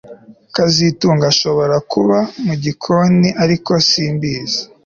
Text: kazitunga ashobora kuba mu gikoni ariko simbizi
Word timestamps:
kazitunga 0.55 1.25
ashobora 1.31 1.75
kuba 1.91 2.17
mu 2.45 2.53
gikoni 2.63 3.29
ariko 3.43 3.71
simbizi 3.89 4.61